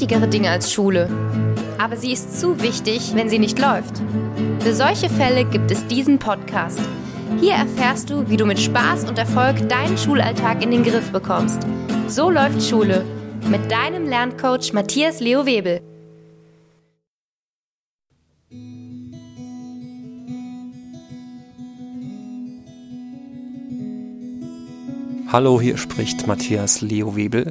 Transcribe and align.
wichtigere 0.00 0.28
Dinge 0.28 0.48
als 0.48 0.72
Schule. 0.72 1.10
Aber 1.76 1.94
sie 1.94 2.12
ist 2.12 2.40
zu 2.40 2.62
wichtig, 2.62 3.12
wenn 3.14 3.28
sie 3.28 3.38
nicht 3.38 3.58
läuft. 3.58 4.00
Für 4.60 4.72
solche 4.72 5.10
Fälle 5.10 5.44
gibt 5.44 5.70
es 5.70 5.86
diesen 5.88 6.18
Podcast. 6.18 6.80
Hier 7.38 7.52
erfährst 7.52 8.08
du, 8.08 8.26
wie 8.30 8.38
du 8.38 8.46
mit 8.46 8.58
Spaß 8.58 9.04
und 9.04 9.18
Erfolg 9.18 9.68
deinen 9.68 9.98
Schulalltag 9.98 10.62
in 10.64 10.70
den 10.70 10.84
Griff 10.84 11.12
bekommst. 11.12 11.66
So 12.08 12.30
läuft 12.30 12.62
Schule 12.62 13.04
mit 13.50 13.70
deinem 13.70 14.06
Lerncoach 14.06 14.72
Matthias 14.72 15.20
Leo 15.20 15.44
Webel. 15.44 15.82
Hallo, 25.30 25.60
hier 25.60 25.76
spricht 25.76 26.26
Matthias 26.26 26.80
Leo 26.80 27.14
Webel 27.16 27.50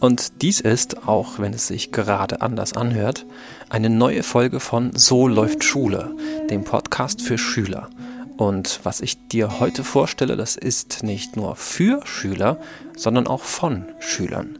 und 0.00 0.42
dies 0.42 0.60
ist, 0.60 1.08
auch 1.08 1.38
wenn 1.38 1.52
es 1.52 1.68
sich 1.68 1.92
gerade 1.92 2.42
anders 2.42 2.74
anhört, 2.74 3.26
eine 3.68 3.90
neue 3.90 4.22
Folge 4.22 4.60
von 4.60 4.92
So 4.94 5.26
läuft 5.28 5.64
Schule, 5.64 6.14
dem 6.50 6.64
Podcast 6.64 7.22
für 7.22 7.38
Schüler. 7.38 7.88
Und 8.36 8.80
was 8.82 9.00
ich 9.00 9.28
dir 9.28 9.60
heute 9.60 9.82
vorstelle, 9.82 10.36
das 10.36 10.56
ist 10.56 11.02
nicht 11.02 11.36
nur 11.36 11.56
für 11.56 12.04
Schüler, 12.04 12.60
sondern 12.94 13.26
auch 13.26 13.42
von 13.42 13.86
Schülern. 13.98 14.58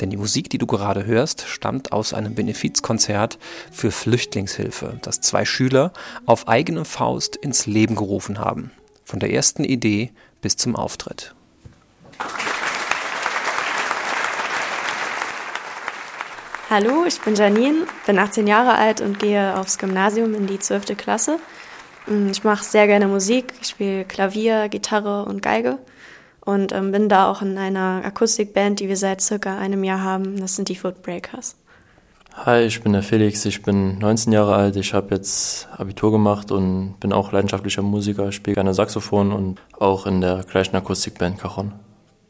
Denn 0.00 0.08
die 0.08 0.16
Musik, 0.16 0.48
die 0.48 0.58
du 0.58 0.66
gerade 0.66 1.04
hörst, 1.04 1.46
stammt 1.46 1.92
aus 1.92 2.14
einem 2.14 2.34
Benefizkonzert 2.34 3.38
für 3.70 3.90
Flüchtlingshilfe, 3.90 4.98
das 5.02 5.20
zwei 5.20 5.44
Schüler 5.44 5.92
auf 6.24 6.48
eigene 6.48 6.84
Faust 6.84 7.36
ins 7.36 7.66
Leben 7.66 7.96
gerufen 7.96 8.38
haben. 8.38 8.70
Von 9.04 9.20
der 9.20 9.32
ersten 9.32 9.64
Idee 9.64 10.12
bis 10.40 10.56
zum 10.56 10.76
Auftritt. 10.76 11.34
Hallo, 16.70 17.06
ich 17.06 17.18
bin 17.22 17.34
Janine, 17.34 17.86
bin 18.04 18.18
18 18.18 18.46
Jahre 18.46 18.74
alt 18.74 19.00
und 19.00 19.18
gehe 19.18 19.56
aufs 19.58 19.78
Gymnasium 19.78 20.34
in 20.34 20.46
die 20.46 20.58
12. 20.58 20.98
Klasse. 20.98 21.38
Mm, 22.06 22.28
ich 22.30 22.44
mache 22.44 22.62
sehr 22.62 22.86
gerne 22.86 23.08
Musik, 23.08 23.54
ich 23.62 23.68
spiele 23.68 24.04
Klavier, 24.04 24.68
Gitarre 24.68 25.24
und 25.24 25.40
Geige 25.40 25.78
und 26.44 26.72
ähm, 26.72 26.92
bin 26.92 27.08
da 27.08 27.30
auch 27.30 27.40
in 27.40 27.56
einer 27.56 28.02
Akustikband, 28.04 28.80
die 28.80 28.88
wir 28.88 28.98
seit 28.98 29.22
circa 29.22 29.56
einem 29.56 29.82
Jahr 29.82 30.02
haben. 30.02 30.38
Das 30.38 30.56
sind 30.56 30.68
die 30.68 30.76
Footbreakers. 30.76 31.56
Hi, 32.34 32.64
ich 32.64 32.82
bin 32.82 32.92
der 32.92 33.02
Felix, 33.02 33.46
ich 33.46 33.62
bin 33.62 33.96
19 33.98 34.34
Jahre 34.34 34.54
alt, 34.54 34.76
ich 34.76 34.92
habe 34.92 35.14
jetzt 35.14 35.68
Abitur 35.74 36.12
gemacht 36.12 36.52
und 36.52 36.96
bin 37.00 37.14
auch 37.14 37.32
leidenschaftlicher 37.32 37.80
Musiker, 37.80 38.30
spiele 38.30 38.56
gerne 38.56 38.74
Saxophon 38.74 39.32
und 39.32 39.62
auch 39.78 40.04
in 40.04 40.20
der 40.20 40.44
gleichen 40.44 40.76
Akustikband 40.76 41.38
Cajon. 41.38 41.72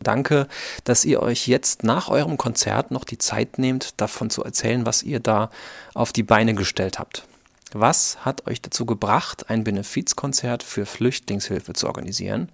Danke, 0.03 0.49
dass 0.85 1.05
ihr 1.05 1.23
euch 1.23 1.49
jetzt 1.49 1.83
nach 1.85 2.09
eurem 2.09 2.37
Konzert 2.37 2.91
noch 2.91 3.05
die 3.05 3.19
Zeit 3.19 3.59
nehmt, 3.59 4.01
davon 4.01 4.31
zu 4.31 4.45
erzählen, 4.45 4.87
was 4.87 5.03
ihr 5.03 5.21
da 5.21 5.51
auf 5.95 6.13
die 6.13 6.23
Beine 6.23 6.55
gestellt 6.55 6.99
habt. 6.99 7.25
Was 7.73 8.25
hat 8.25 8.47
euch 8.47 8.63
dazu 8.63 8.87
gebracht, 8.87 9.51
ein 9.51 9.65
Benefizkonzert 9.65 10.63
für 10.63 10.87
Flüchtlingshilfe 10.87 11.75
zu 11.75 11.87
organisieren, 11.87 12.51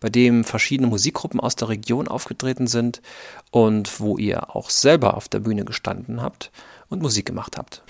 bei 0.00 0.08
dem 0.08 0.44
verschiedene 0.44 0.88
Musikgruppen 0.88 1.40
aus 1.40 1.56
der 1.56 1.68
Region 1.68 2.08
aufgetreten 2.08 2.66
sind 2.66 3.02
und 3.50 4.00
wo 4.00 4.16
ihr 4.16 4.56
auch 4.56 4.70
selber 4.70 5.16
auf 5.16 5.28
der 5.28 5.40
Bühne 5.40 5.64
gestanden 5.64 6.22
habt 6.22 6.50
und 6.88 7.02
Musik 7.02 7.26
gemacht 7.26 7.58
habt? 7.58 7.82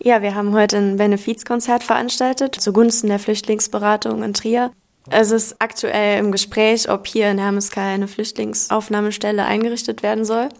Ja, 0.00 0.22
wir 0.22 0.34
haben 0.34 0.54
heute 0.54 0.76
ein 0.76 0.96
Benefizkonzert 0.96 1.82
veranstaltet 1.82 2.54
zugunsten 2.54 3.08
der 3.08 3.18
Flüchtlingsberatung 3.18 4.22
in 4.22 4.34
Trier. 4.34 4.70
Es 5.10 5.30
ist 5.30 5.56
aktuell 5.58 6.18
im 6.18 6.32
Gespräch, 6.32 6.90
ob 6.90 7.06
hier 7.06 7.30
in 7.30 7.38
Hermeskeil 7.38 7.94
eine 7.94 8.08
Flüchtlingsaufnahmestelle 8.08 9.44
eingerichtet 9.44 10.02
werden 10.02 10.24
soll. 10.24 10.50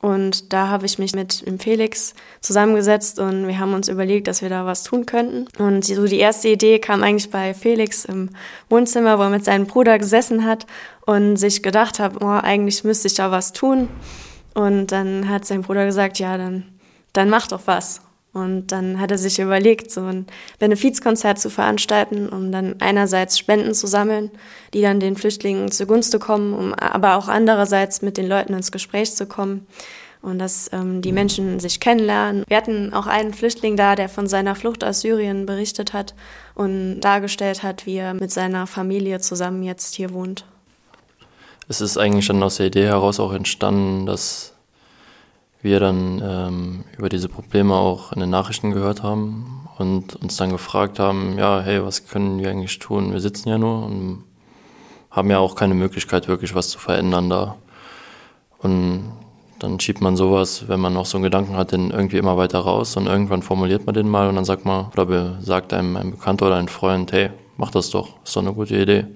Und 0.00 0.52
da 0.52 0.68
habe 0.68 0.86
ich 0.86 0.98
mich 0.98 1.14
mit 1.14 1.46
dem 1.46 1.58
Felix 1.58 2.14
zusammengesetzt 2.40 3.18
und 3.18 3.46
wir 3.46 3.58
haben 3.58 3.74
uns 3.74 3.88
überlegt, 3.88 4.28
dass 4.28 4.40
wir 4.40 4.48
da 4.48 4.64
was 4.64 4.82
tun 4.82 5.04
könnten. 5.04 5.46
Und 5.62 5.84
so 5.84 6.06
die 6.06 6.18
erste 6.18 6.48
Idee 6.48 6.78
kam 6.78 7.02
eigentlich 7.02 7.30
bei 7.30 7.52
Felix 7.52 8.06
im 8.06 8.30
Wohnzimmer, 8.70 9.18
wo 9.18 9.22
er 9.22 9.30
mit 9.30 9.44
seinem 9.44 9.66
Bruder 9.66 9.98
gesessen 9.98 10.44
hat 10.46 10.66
und 11.04 11.36
sich 11.36 11.62
gedacht 11.62 11.98
hat, 11.98 12.22
oh, 12.22 12.26
eigentlich 12.26 12.82
müsste 12.82 13.08
ich 13.08 13.14
da 13.14 13.30
was 13.30 13.52
tun. 13.52 13.88
Und 14.54 14.90
dann 14.90 15.28
hat 15.28 15.44
sein 15.44 15.62
Bruder 15.62 15.84
gesagt, 15.84 16.18
ja, 16.18 16.38
dann, 16.38 16.64
dann 17.12 17.28
mach 17.28 17.46
doch 17.46 17.62
was. 17.66 18.00
Und 18.32 18.68
dann 18.68 19.00
hat 19.00 19.10
er 19.10 19.18
sich 19.18 19.40
überlegt, 19.40 19.90
so 19.90 20.02
ein 20.02 20.26
Benefizkonzert 20.60 21.40
zu 21.40 21.50
veranstalten, 21.50 22.28
um 22.28 22.52
dann 22.52 22.76
einerseits 22.78 23.38
Spenden 23.38 23.74
zu 23.74 23.88
sammeln, 23.88 24.30
die 24.72 24.82
dann 24.82 25.00
den 25.00 25.16
Flüchtlingen 25.16 25.72
zugunste 25.72 26.20
kommen, 26.20 26.52
um 26.52 26.72
aber 26.74 27.16
auch 27.16 27.26
andererseits 27.26 28.02
mit 28.02 28.16
den 28.16 28.28
Leuten 28.28 28.54
ins 28.54 28.70
Gespräch 28.70 29.14
zu 29.14 29.26
kommen 29.26 29.66
und 30.22 30.38
dass 30.38 30.70
ähm, 30.72 31.02
die 31.02 31.12
Menschen 31.12 31.60
sich 31.60 31.80
kennenlernen. 31.80 32.44
Wir 32.46 32.56
hatten 32.56 32.92
auch 32.92 33.06
einen 33.06 33.34
Flüchtling 33.34 33.76
da, 33.76 33.96
der 33.96 34.08
von 34.08 34.26
seiner 34.26 34.54
Flucht 34.54 34.84
aus 34.84 35.00
Syrien 35.00 35.46
berichtet 35.46 35.92
hat 35.92 36.14
und 36.54 37.00
dargestellt 37.00 37.62
hat, 37.62 37.86
wie 37.86 37.96
er 37.96 38.14
mit 38.14 38.30
seiner 38.30 38.66
Familie 38.66 39.20
zusammen 39.20 39.62
jetzt 39.62 39.94
hier 39.94 40.12
wohnt. 40.12 40.44
Es 41.68 41.80
ist 41.80 41.96
eigentlich 41.96 42.26
dann 42.26 42.42
aus 42.42 42.56
der 42.56 42.66
Idee 42.66 42.86
heraus 42.86 43.20
auch 43.20 43.32
entstanden, 43.32 44.04
dass 44.04 44.54
wir 45.62 45.80
dann 45.80 46.22
ähm, 46.24 46.84
über 46.96 47.08
diese 47.08 47.28
Probleme 47.28 47.74
auch 47.74 48.12
in 48.12 48.20
den 48.20 48.30
Nachrichten 48.30 48.70
gehört 48.72 49.02
haben 49.02 49.68
und 49.78 50.16
uns 50.16 50.36
dann 50.36 50.50
gefragt 50.50 50.98
haben, 50.98 51.38
ja, 51.38 51.60
hey, 51.60 51.84
was 51.84 52.06
können 52.06 52.38
wir 52.38 52.50
eigentlich 52.50 52.78
tun? 52.78 53.12
Wir 53.12 53.20
sitzen 53.20 53.48
ja 53.48 53.58
nur 53.58 53.84
und 53.84 54.24
haben 55.10 55.30
ja 55.30 55.38
auch 55.38 55.54
keine 55.56 55.74
Möglichkeit, 55.74 56.28
wirklich 56.28 56.54
was 56.54 56.68
zu 56.70 56.78
verändern 56.78 57.28
da. 57.28 57.56
Und 58.58 59.12
dann 59.58 59.78
schiebt 59.80 60.00
man 60.00 60.16
sowas, 60.16 60.68
wenn 60.68 60.80
man 60.80 60.94
noch 60.94 61.04
so 61.06 61.18
einen 61.18 61.24
Gedanken 61.24 61.56
hat, 61.56 61.72
den 61.72 61.90
irgendwie 61.90 62.16
immer 62.16 62.36
weiter 62.38 62.60
raus 62.60 62.96
und 62.96 63.06
irgendwann 63.06 63.42
formuliert 63.42 63.84
man 63.84 63.94
den 63.94 64.08
mal 64.08 64.28
und 64.28 64.36
dann 64.36 64.44
sagt 64.46 64.64
man, 64.64 64.86
oder 64.96 65.38
sagt 65.42 65.74
einem 65.74 65.96
ein 65.96 66.12
Bekannter 66.12 66.46
oder 66.46 66.56
ein 66.56 66.68
Freund, 66.68 67.12
hey, 67.12 67.30
mach 67.58 67.70
das 67.70 67.90
doch, 67.90 68.14
ist 68.24 68.34
doch 68.34 68.42
eine 68.42 68.54
gute 68.54 68.76
Idee 68.76 69.06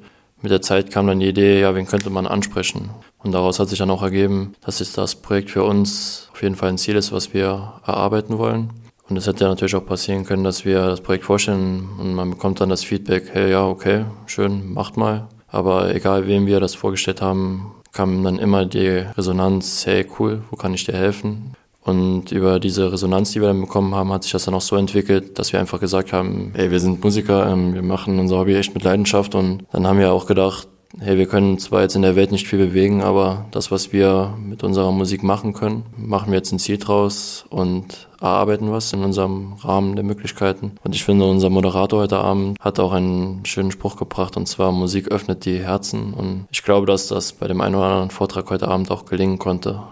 mit 0.45 0.53
der 0.53 0.61
Zeit 0.61 0.91
kam 0.91 1.07
dann 1.07 1.21
die 1.21 1.29
Idee, 1.29 1.59
ja, 1.59 1.75
wen 1.75 1.87
könnte 1.87 2.11
man 2.11 2.27
ansprechen? 2.27 2.91
Und 3.23 3.33
daraus 3.33 3.59
hat 3.59 3.71
sich 3.71 3.79
dann 3.79 3.91
auch 3.91 4.03
ergeben, 4.03 4.53
dass 4.61 4.79
jetzt 4.79 4.99
das 4.99 5.15
Projekt 5.15 5.51
für 5.51 5.65
uns 5.65 6.29
auf 6.33 6.43
jeden 6.43 6.55
Fall 6.55 6.69
ein 6.69 6.77
Ziel 6.77 6.97
ist, 6.97 7.13
was 7.13 7.33
wir 7.33 7.81
erarbeiten 7.87 8.37
wollen. 8.37 8.69
Und 9.09 9.17
es 9.17 9.27
hätte 9.27 9.45
ja 9.45 9.49
natürlich 9.49 9.75
auch 9.75 9.87
passieren 9.87 10.27
können, 10.27 10.45
dass 10.45 10.67
wir 10.67 10.87
das 10.87 11.01
Projekt 11.01 11.25
vorstellen 11.25 11.89
und 11.99 12.13
man 12.13 12.29
bekommt 12.29 12.61
dann 12.61 12.69
das 12.69 12.85
Feedback, 12.85 13.31
hey, 13.33 13.53
ja, 13.53 13.67
okay, 13.67 14.05
schön, 14.27 14.75
macht 14.75 14.99
mal. 14.99 15.29
Aber 15.49 15.95
egal, 15.95 16.27
wem 16.27 16.45
wir 16.45 16.61
das 16.61 16.75
vorgestellt 16.75 17.23
haben, 17.23 17.77
kam 17.93 18.23
dann 18.23 18.39
immer 18.39 18.67
die 18.67 19.07
Resonanz, 19.17 19.87
hey, 19.87 20.07
cool, 20.19 20.43
wo 20.51 20.57
kann 20.57 20.75
ich 20.75 20.85
dir 20.85 20.93
helfen? 20.95 21.55
Und 21.85 22.33
über 22.33 22.61
diese 22.61 22.93
Resonanz, 22.93 23.33
die 23.33 23.41
wir 23.41 23.49
dann 23.49 23.61
bekommen 23.61 23.95
haben, 23.95 24.13
hat 24.13 24.23
sich 24.23 24.33
das 24.33 24.47
dann 24.47 24.55
auch 24.55 24.63
so 24.63 24.77
entwickelt, 24.77 25.39
dass 25.39 25.53
wir 25.53 25.61
einfach 25.61 25.81
gesagt 25.81 26.13
haben, 26.13 26.53
hey, 26.55 26.71
wir 26.71 26.81
sind 26.81 27.05
Musiker, 27.05 27.47
ähm, 27.51 27.75
wir 27.75 27.83
machen 27.83 28.19
unser 28.19 28.39
Hobby 28.39 28.55
echt 28.55 28.75
mit 28.75 28.85
Leidenschaft. 28.85 29.35
Und 29.35 29.65
dann 29.71 29.87
haben 29.87 29.99
wir 29.99 30.13
auch 30.13 30.27
gedacht, 30.27 30.67
hey, 31.01 31.19
wir 31.19 31.27
können 31.27 31.59
zwar 31.59 31.83
jetzt 31.83 31.97
in 31.97 32.03
der 32.03 32.17
Welt 32.17 32.33
nicht 32.33 32.47
viel 32.47 32.59
bewegen, 32.59 33.03
aber 33.03 33.47
das, 33.51 33.71
was 33.71 33.93
wir 33.93 34.35
mit 34.39 34.63
unserer 34.63 34.93
Musik 34.93 35.23
machen 35.23 35.53
können, 35.53 35.85
machen 35.97 36.31
wir 36.31 36.39
jetzt 36.39 36.53
ein 36.53 36.59
Ziel 36.59 36.79
draus 36.79 37.45
und 37.51 38.09
erarbeiten 38.21 38.71
was 38.71 38.93
in 38.93 39.03
unserem 39.03 39.55
Rahmen 39.55 39.97
der 39.97 40.05
Möglichkeiten. 40.05 40.73
Und 40.83 40.95
ich 40.95 41.05
finde, 41.05 41.27
unser 41.27 41.51
Moderator 41.51 42.01
heute 42.01 42.19
Abend 42.19 42.59
hat 42.61 42.81
auch 42.81 42.93
einen 42.93 43.45
schönen 43.45 43.71
Spruch 43.71 43.97
gebracht, 43.97 44.37
und 44.37 44.47
zwar 44.47 44.73
Musik 44.73 45.09
öffnet 45.11 45.45
die 45.45 45.59
Herzen. 45.59 46.15
Und 46.15 46.47
ich 46.51 46.63
glaube, 46.63 46.87
dass 46.87 47.09
das 47.09 47.33
bei 47.33 47.49
dem 47.49 47.61
einen 47.61 47.75
oder 47.75 47.87
anderen 47.87 48.11
Vortrag 48.11 48.49
heute 48.51 48.69
Abend 48.69 48.91
auch 48.91 49.05
gelingen 49.05 49.39
konnte. 49.39 49.83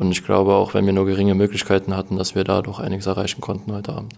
Und 0.00 0.12
ich 0.12 0.24
glaube 0.24 0.54
auch, 0.54 0.74
wenn 0.74 0.86
wir 0.86 0.92
nur 0.92 1.06
geringe 1.06 1.34
Möglichkeiten 1.34 1.94
hatten, 1.94 2.16
dass 2.16 2.34
wir 2.34 2.44
da 2.44 2.62
doch 2.62 2.78
einiges 2.78 3.06
erreichen 3.06 3.40
konnten 3.40 3.72
heute 3.72 3.92
Abend. 3.92 4.14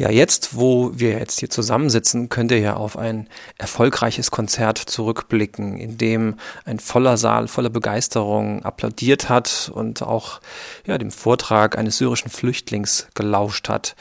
Ja, 0.00 0.08
jetzt, 0.10 0.56
wo 0.56 0.92
wir 0.94 1.18
jetzt 1.18 1.40
hier 1.40 1.50
zusammensitzen, 1.50 2.30
könnt 2.30 2.52
ihr 2.52 2.58
ja 2.58 2.74
auf 2.76 2.96
ein 2.96 3.28
erfolgreiches 3.58 4.30
Konzert 4.30 4.78
zurückblicken, 4.78 5.76
in 5.76 5.98
dem 5.98 6.36
ein 6.64 6.78
voller 6.78 7.18
Saal 7.18 7.48
voller 7.48 7.68
Begeisterung 7.68 8.64
applaudiert 8.64 9.28
hat 9.28 9.70
und 9.74 10.00
auch 10.00 10.40
ja, 10.86 10.96
dem 10.96 11.10
Vortrag 11.10 11.76
eines 11.76 11.98
syrischen 11.98 12.30
Flüchtlings 12.30 13.08
gelauscht 13.14 13.68
hat. 13.68 13.94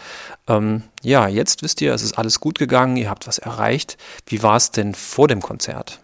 Ähm, 0.48 0.84
ja, 1.04 1.28
jetzt 1.28 1.64
wisst 1.64 1.82
ihr, 1.82 1.94
es 1.94 2.04
ist 2.04 2.18
alles 2.18 2.40
gut 2.40 2.60
gegangen, 2.60 2.96
ihr 2.96 3.10
habt 3.10 3.28
was 3.28 3.38
erreicht. 3.38 3.98
Wie 4.26 4.42
war 4.42 4.56
es 4.56 4.72
denn 4.72 4.96
vor 4.96 5.28
dem 5.28 5.42
Konzert? 5.42 6.00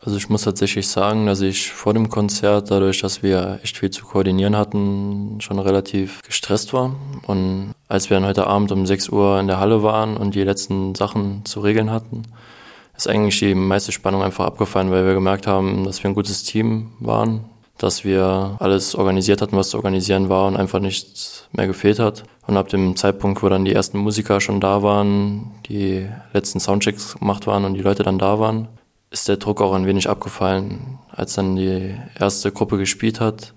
Also 0.00 0.16
ich 0.16 0.28
muss 0.28 0.42
tatsächlich 0.42 0.86
sagen, 0.86 1.26
dass 1.26 1.40
ich 1.40 1.72
vor 1.72 1.92
dem 1.92 2.08
Konzert, 2.08 2.70
dadurch, 2.70 3.00
dass 3.00 3.22
wir 3.22 3.58
echt 3.62 3.78
viel 3.78 3.90
zu 3.90 4.04
koordinieren 4.04 4.56
hatten, 4.56 5.40
schon 5.40 5.58
relativ 5.58 6.22
gestresst 6.22 6.72
war. 6.72 6.94
Und 7.26 7.72
als 7.88 8.08
wir 8.08 8.16
dann 8.16 8.26
heute 8.26 8.46
Abend 8.46 8.70
um 8.70 8.86
6 8.86 9.08
Uhr 9.08 9.40
in 9.40 9.48
der 9.48 9.58
Halle 9.58 9.82
waren 9.82 10.16
und 10.16 10.34
die 10.34 10.44
letzten 10.44 10.94
Sachen 10.94 11.44
zu 11.44 11.60
regeln 11.60 11.90
hatten, 11.90 12.22
ist 12.96 13.08
eigentlich 13.08 13.38
die 13.40 13.54
meiste 13.54 13.92
Spannung 13.92 14.22
einfach 14.22 14.44
abgefallen, 14.44 14.90
weil 14.90 15.04
wir 15.04 15.14
gemerkt 15.14 15.46
haben, 15.46 15.84
dass 15.84 16.02
wir 16.02 16.10
ein 16.10 16.14
gutes 16.14 16.44
Team 16.44 16.92
waren, 17.00 17.44
dass 17.76 18.04
wir 18.04 18.56
alles 18.60 18.94
organisiert 18.94 19.42
hatten, 19.42 19.56
was 19.56 19.70
zu 19.70 19.78
organisieren 19.78 20.28
war 20.28 20.46
und 20.46 20.56
einfach 20.56 20.80
nichts 20.80 21.48
mehr 21.52 21.66
gefehlt 21.66 21.98
hat. 21.98 22.22
Und 22.46 22.56
ab 22.56 22.68
dem 22.68 22.96
Zeitpunkt, 22.96 23.42
wo 23.42 23.48
dann 23.48 23.64
die 23.64 23.72
ersten 23.72 23.98
Musiker 23.98 24.40
schon 24.40 24.60
da 24.60 24.82
waren, 24.82 25.52
die 25.68 26.08
letzten 26.32 26.60
Soundchecks 26.60 27.18
gemacht 27.18 27.46
waren 27.46 27.64
und 27.64 27.74
die 27.74 27.82
Leute 27.82 28.04
dann 28.04 28.18
da 28.18 28.38
waren, 28.38 28.68
ist 29.10 29.28
der 29.28 29.36
Druck 29.38 29.60
auch 29.60 29.74
ein 29.74 29.86
wenig 29.86 30.08
abgefallen. 30.08 30.98
Als 31.10 31.34
dann 31.34 31.56
die 31.56 31.96
erste 32.18 32.52
Gruppe 32.52 32.78
gespielt 32.78 33.20
hat, 33.20 33.54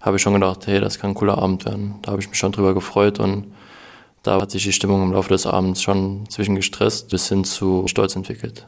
habe 0.00 0.16
ich 0.16 0.22
schon 0.22 0.34
gedacht, 0.34 0.66
hey, 0.66 0.80
das 0.80 0.98
kann 0.98 1.10
ein 1.10 1.14
cooler 1.14 1.38
Abend 1.38 1.64
werden. 1.64 1.96
Da 2.02 2.12
habe 2.12 2.20
ich 2.20 2.28
mich 2.28 2.38
schon 2.38 2.52
drüber 2.52 2.74
gefreut 2.74 3.18
und 3.18 3.52
da 4.22 4.40
hat 4.40 4.50
sich 4.50 4.64
die 4.64 4.72
Stimmung 4.72 5.02
im 5.02 5.12
Laufe 5.12 5.30
des 5.30 5.46
Abends 5.46 5.82
schon 5.82 6.28
zwischen 6.28 6.54
gestresst 6.54 7.08
bis 7.08 7.28
hin 7.28 7.44
zu 7.44 7.86
Stolz 7.86 8.16
entwickelt. 8.16 8.66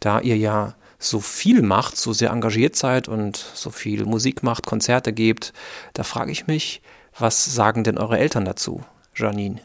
Da 0.00 0.20
ihr 0.20 0.36
ja 0.36 0.74
so 0.98 1.20
viel 1.20 1.62
macht, 1.62 1.96
so 1.96 2.12
sehr 2.12 2.30
engagiert 2.30 2.76
seid 2.76 3.08
und 3.08 3.36
so 3.36 3.70
viel 3.70 4.04
Musik 4.04 4.42
macht, 4.42 4.66
Konzerte 4.66 5.12
gebt, 5.12 5.52
da 5.94 6.02
frage 6.02 6.30
ich 6.30 6.46
mich, 6.46 6.82
was 7.18 7.44
sagen 7.44 7.84
denn 7.84 7.98
eure 7.98 8.18
Eltern 8.18 8.44
dazu, 8.44 8.82
Janine? 9.14 9.60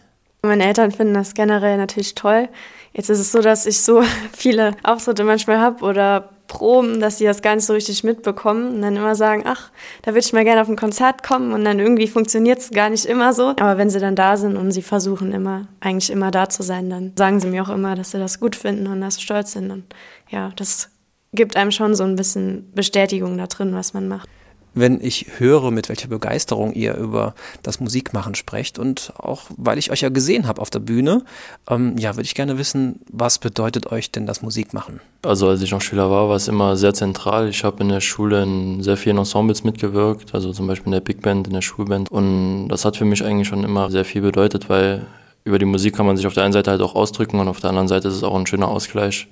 Meine 0.45 0.65
Eltern 0.65 0.91
finden 0.91 1.13
das 1.13 1.33
generell 1.33 1.77
natürlich 1.77 2.15
toll. 2.15 2.49
Jetzt 2.93 3.09
ist 3.09 3.19
es 3.19 3.31
so, 3.31 3.41
dass 3.41 3.65
ich 3.65 3.81
so 3.81 4.03
viele 4.33 4.71
Auftritte 4.83 5.23
manchmal 5.23 5.59
habe 5.59 5.83
oder 5.83 6.29
Proben, 6.47 6.99
dass 6.99 7.17
sie 7.17 7.25
das 7.25 7.41
gar 7.41 7.55
nicht 7.55 7.65
so 7.65 7.73
richtig 7.73 8.03
mitbekommen 8.03 8.75
und 8.75 8.81
dann 8.81 8.95
immer 8.95 9.15
sagen, 9.15 9.43
ach, 9.45 9.71
da 10.03 10.11
würde 10.11 10.19
ich 10.19 10.31
mal 10.31 10.43
gerne 10.43 10.61
auf 10.61 10.69
ein 10.69 10.75
Konzert 10.75 11.23
kommen 11.23 11.53
und 11.53 11.65
dann 11.65 11.79
irgendwie 11.79 12.07
funktioniert 12.07 12.59
es 12.59 12.69
gar 12.69 12.89
nicht 12.89 13.05
immer 13.05 13.33
so. 13.33 13.49
Aber 13.59 13.77
wenn 13.77 13.89
sie 13.89 13.99
dann 13.99 14.15
da 14.15 14.37
sind 14.37 14.55
und 14.55 14.71
sie 14.71 14.83
versuchen 14.83 15.33
immer, 15.33 15.67
eigentlich 15.79 16.11
immer 16.11 16.29
da 16.29 16.47
zu 16.47 16.61
sein, 16.61 16.89
dann 16.89 17.13
sagen 17.17 17.39
sie 17.39 17.47
mir 17.47 17.63
auch 17.63 17.69
immer, 17.69 17.95
dass 17.95 18.11
sie 18.11 18.19
das 18.19 18.39
gut 18.39 18.55
finden 18.55 18.87
und 18.87 19.01
dass 19.01 19.15
sie 19.15 19.21
stolz 19.21 19.53
sind. 19.53 19.71
Und 19.71 19.85
ja, 20.29 20.51
das 20.55 20.89
gibt 21.33 21.57
einem 21.57 21.71
schon 21.71 21.95
so 21.95 22.03
ein 22.03 22.15
bisschen 22.15 22.71
Bestätigung 22.73 23.37
da 23.37 23.47
drin, 23.47 23.73
was 23.73 23.93
man 23.93 24.07
macht 24.07 24.29
wenn 24.75 24.99
ich 25.01 25.25
höre, 25.37 25.71
mit 25.71 25.89
welcher 25.89 26.09
Begeisterung 26.09 26.73
ihr 26.73 26.95
über 26.95 27.33
das 27.63 27.79
Musikmachen 27.79 28.35
sprecht 28.35 28.77
und 28.77 29.13
auch 29.17 29.43
weil 29.57 29.77
ich 29.77 29.89
euch 29.89 30.01
ja 30.01 30.09
gesehen 30.09 30.47
habe 30.47 30.61
auf 30.61 30.69
der 30.69 30.79
Bühne, 30.79 31.23
ähm, 31.69 31.97
ja, 31.97 32.15
würde 32.15 32.25
ich 32.25 32.35
gerne 32.35 32.57
wissen, 32.57 32.99
was 33.11 33.39
bedeutet 33.39 33.91
euch 33.91 34.11
denn 34.11 34.27
das 34.27 34.41
Musikmachen? 34.41 34.99
Also 35.23 35.47
als 35.47 35.61
ich 35.61 35.71
noch 35.71 35.81
Schüler 35.81 36.11
war, 36.11 36.29
war 36.29 36.35
es 36.35 36.47
immer 36.47 36.75
sehr 36.75 36.93
zentral. 36.93 37.49
Ich 37.49 37.63
habe 37.63 37.81
in 37.81 37.89
der 37.89 38.01
Schule 38.01 38.43
in 38.43 38.83
sehr 38.83 38.97
vielen 38.97 39.17
Ensembles 39.17 39.63
mitgewirkt, 39.63 40.35
also 40.35 40.51
zum 40.51 40.67
Beispiel 40.67 40.87
in 40.87 40.91
der 40.91 41.01
Big 41.01 41.21
Band, 41.21 41.47
in 41.47 41.53
der 41.53 41.61
Schulband 41.61 42.11
und 42.11 42.67
das 42.67 42.85
hat 42.85 42.97
für 42.97 43.05
mich 43.05 43.23
eigentlich 43.23 43.47
schon 43.47 43.63
immer 43.63 43.89
sehr 43.89 44.05
viel 44.05 44.21
bedeutet, 44.21 44.69
weil 44.69 45.07
über 45.45 45.59
die 45.59 45.65
Musik 45.65 45.95
kann 45.95 46.05
man 46.05 46.17
sich 46.17 46.27
auf 46.27 46.33
der 46.33 46.43
einen 46.43 46.53
Seite 46.53 46.71
halt 46.71 46.81
auch 46.81 46.95
ausdrücken 46.95 47.39
und 47.39 47.47
auf 47.47 47.59
der 47.59 47.69
anderen 47.69 47.87
Seite 47.87 48.07
ist 48.07 48.15
es 48.15 48.23
auch 48.23 48.35
ein 48.35 48.47
schöner 48.47 48.67
Ausgleich 48.67 49.27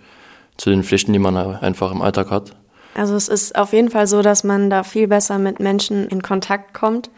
zu 0.58 0.70
den 0.70 0.84
Pflichten, 0.84 1.12
die 1.12 1.20
man 1.20 1.36
einfach 1.36 1.92
im 1.92 2.02
Alltag 2.02 2.30
hat. 2.32 2.56
Also 2.96 3.16
es 3.16 3.28
ist 3.28 3.56
auf 3.56 3.74
jeden 3.74 3.90
Fall 3.90 4.08
so, 4.08 4.22
dass 4.22 4.44
man 4.44 4.70
da 4.70 4.84
viel 4.84 5.08
besser 5.08 5.40
mit 5.40 5.60
Menschen 5.60 6.08
in 6.08 6.22
Kontakt 6.22 6.74
kommt, 6.74 7.10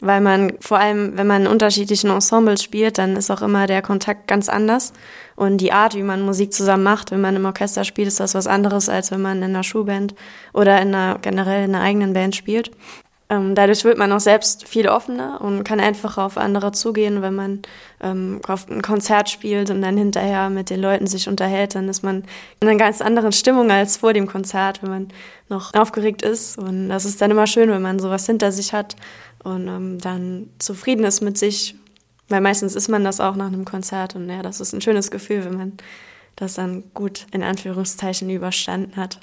weil 0.00 0.20
man 0.20 0.54
vor 0.60 0.78
allem, 0.78 1.16
wenn 1.18 1.26
man 1.26 1.42
in 1.42 1.48
unterschiedlichen 1.48 2.10
Ensembles 2.10 2.62
spielt, 2.62 2.98
dann 2.98 3.16
ist 3.16 3.30
auch 3.30 3.42
immer 3.42 3.66
der 3.66 3.82
Kontakt 3.82 4.26
ganz 4.26 4.48
anders 4.48 4.92
und 5.36 5.58
die 5.58 5.72
Art, 5.72 5.94
wie 5.94 6.02
man 6.02 6.22
Musik 6.22 6.52
zusammen 6.52 6.84
macht, 6.84 7.10
wenn 7.10 7.20
man 7.20 7.36
im 7.36 7.44
Orchester 7.44 7.84
spielt, 7.84 8.08
ist 8.08 8.20
das 8.20 8.34
was 8.34 8.46
anderes, 8.46 8.88
als 8.88 9.10
wenn 9.10 9.22
man 9.22 9.38
in 9.38 9.44
einer 9.44 9.64
Schulband 9.64 10.14
oder 10.52 10.80
in 10.80 10.94
einer 10.94 11.18
generell 11.20 11.64
in 11.64 11.74
einer 11.74 11.84
eigenen 11.84 12.12
Band 12.12 12.36
spielt. 12.36 12.70
Ähm, 13.30 13.54
dadurch 13.54 13.84
wird 13.84 13.98
man 13.98 14.10
auch 14.12 14.20
selbst 14.20 14.66
viel 14.66 14.88
offener 14.88 15.40
und 15.42 15.62
kann 15.62 15.80
einfacher 15.80 16.24
auf 16.24 16.38
andere 16.38 16.72
zugehen, 16.72 17.20
wenn 17.20 17.34
man 17.34 17.62
ähm, 18.00 18.40
auf 18.48 18.70
ein 18.70 18.80
Konzert 18.80 19.28
spielt 19.28 19.68
und 19.68 19.82
dann 19.82 19.98
hinterher 19.98 20.48
mit 20.48 20.70
den 20.70 20.80
Leuten 20.80 21.06
sich 21.06 21.28
unterhält, 21.28 21.74
dann 21.74 21.90
ist 21.90 22.02
man 22.02 22.24
in 22.60 22.68
einer 22.68 22.78
ganz 22.78 23.02
anderen 23.02 23.32
Stimmung 23.32 23.70
als 23.70 23.98
vor 23.98 24.14
dem 24.14 24.26
Konzert, 24.26 24.82
wenn 24.82 24.90
man 24.90 25.08
noch 25.50 25.74
aufgeregt 25.74 26.22
ist. 26.22 26.56
Und 26.56 26.88
das 26.88 27.04
ist 27.04 27.20
dann 27.20 27.30
immer 27.30 27.46
schön, 27.46 27.70
wenn 27.70 27.82
man 27.82 27.98
sowas 27.98 28.24
hinter 28.24 28.50
sich 28.50 28.72
hat 28.72 28.96
und 29.44 29.68
ähm, 29.68 29.98
dann 29.98 30.48
zufrieden 30.58 31.04
ist 31.04 31.20
mit 31.20 31.36
sich, 31.36 31.74
weil 32.30 32.40
meistens 32.40 32.74
ist 32.74 32.88
man 32.88 33.04
das 33.04 33.20
auch 33.20 33.36
nach 33.36 33.48
einem 33.48 33.66
Konzert 33.66 34.16
und 34.16 34.28
ja, 34.30 34.40
das 34.40 34.60
ist 34.60 34.72
ein 34.72 34.80
schönes 34.80 35.10
Gefühl, 35.10 35.44
wenn 35.44 35.56
man 35.56 35.72
das 36.36 36.54
dann 36.54 36.84
gut 36.94 37.26
in 37.32 37.42
Anführungszeichen 37.42 38.30
überstanden 38.30 38.96
hat. 38.96 39.18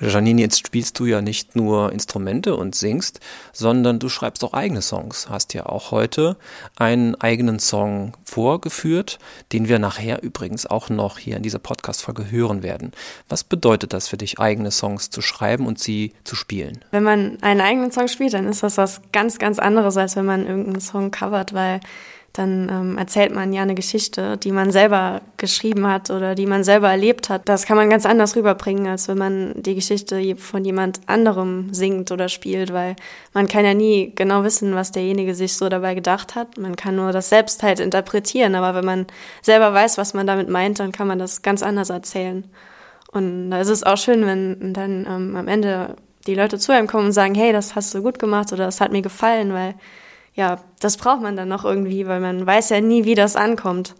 Janine, 0.00 0.40
jetzt 0.40 0.66
spielst 0.66 0.98
du 0.98 1.04
ja 1.04 1.20
nicht 1.20 1.54
nur 1.54 1.92
Instrumente 1.92 2.56
und 2.56 2.74
singst, 2.74 3.20
sondern 3.52 3.98
du 3.98 4.08
schreibst 4.08 4.42
auch 4.42 4.52
eigene 4.52 4.82
Songs. 4.82 5.28
Hast 5.28 5.54
ja 5.54 5.66
auch 5.66 5.90
heute 5.90 6.36
einen 6.76 7.14
eigenen 7.20 7.58
Song 7.58 8.16
vorgeführt, 8.24 9.18
den 9.52 9.68
wir 9.68 9.78
nachher 9.78 10.22
übrigens 10.22 10.66
auch 10.66 10.88
noch 10.88 11.18
hier 11.18 11.36
in 11.36 11.42
dieser 11.42 11.60
Podcast-Folge 11.60 12.30
hören 12.30 12.62
werden. 12.62 12.92
Was 13.28 13.44
bedeutet 13.44 13.92
das 13.92 14.08
für 14.08 14.16
dich, 14.16 14.40
eigene 14.40 14.70
Songs 14.70 15.10
zu 15.10 15.22
schreiben 15.22 15.66
und 15.66 15.78
sie 15.78 16.14
zu 16.24 16.34
spielen? 16.34 16.84
Wenn 16.90 17.04
man 17.04 17.38
einen 17.42 17.60
eigenen 17.60 17.92
Song 17.92 18.08
spielt, 18.08 18.34
dann 18.34 18.48
ist 18.48 18.62
das 18.62 18.78
was 18.78 19.02
ganz, 19.12 19.38
ganz 19.38 19.58
anderes, 19.58 19.96
als 19.96 20.16
wenn 20.16 20.26
man 20.26 20.46
irgendeinen 20.46 20.80
Song 20.80 21.10
covert, 21.10 21.52
weil 21.52 21.80
dann 22.32 22.70
ähm, 22.70 22.98
erzählt 22.98 23.34
man 23.34 23.52
ja 23.52 23.60
eine 23.60 23.74
Geschichte, 23.74 24.38
die 24.38 24.52
man 24.52 24.70
selber 24.70 25.20
geschrieben 25.36 25.86
hat 25.86 26.10
oder 26.10 26.34
die 26.34 26.46
man 26.46 26.64
selber 26.64 26.88
erlebt 26.88 27.28
hat. 27.28 27.46
Das 27.46 27.66
kann 27.66 27.76
man 27.76 27.90
ganz 27.90 28.06
anders 28.06 28.36
rüberbringen, 28.36 28.86
als 28.86 29.06
wenn 29.08 29.18
man 29.18 29.52
die 29.56 29.74
Geschichte 29.74 30.36
von 30.36 30.64
jemand 30.64 31.00
anderem 31.06 31.74
singt 31.74 32.10
oder 32.10 32.30
spielt, 32.30 32.72
weil 32.72 32.96
man 33.34 33.48
kann 33.48 33.66
ja 33.66 33.74
nie 33.74 34.12
genau 34.14 34.44
wissen, 34.44 34.74
was 34.74 34.92
derjenige 34.92 35.34
sich 35.34 35.56
so 35.56 35.68
dabei 35.68 35.94
gedacht 35.94 36.34
hat. 36.34 36.56
Man 36.56 36.74
kann 36.74 36.96
nur 36.96 37.12
das 37.12 37.28
selbst 37.28 37.62
halt 37.62 37.80
interpretieren, 37.80 38.54
aber 38.54 38.74
wenn 38.74 38.86
man 38.86 39.06
selber 39.42 39.74
weiß, 39.74 39.98
was 39.98 40.14
man 40.14 40.26
damit 40.26 40.48
meint, 40.48 40.80
dann 40.80 40.92
kann 40.92 41.06
man 41.06 41.18
das 41.18 41.42
ganz 41.42 41.62
anders 41.62 41.90
erzählen. 41.90 42.44
Und 43.12 43.50
da 43.50 43.60
ist 43.60 43.68
es 43.68 43.82
auch 43.82 43.98
schön, 43.98 44.24
wenn 44.24 44.72
dann 44.72 45.06
ähm, 45.06 45.36
am 45.36 45.48
Ende 45.48 45.96
die 46.26 46.34
Leute 46.34 46.58
zu 46.58 46.72
einem 46.72 46.86
kommen 46.86 47.06
und 47.06 47.12
sagen, 47.12 47.34
hey, 47.34 47.52
das 47.52 47.74
hast 47.74 47.94
du 47.94 48.00
gut 48.00 48.18
gemacht 48.18 48.52
oder 48.52 48.64
das 48.64 48.80
hat 48.80 48.90
mir 48.90 49.02
gefallen, 49.02 49.52
weil 49.52 49.74
ja, 50.34 50.60
das 50.80 50.96
braucht 50.96 51.22
man 51.22 51.36
dann 51.36 51.48
noch 51.48 51.64
irgendwie, 51.64 52.06
weil 52.06 52.20
man 52.20 52.46
weiß 52.46 52.70
ja 52.70 52.80
nie, 52.80 53.04
wie 53.04 53.14
das 53.14 53.36
ankommt. 53.36 53.94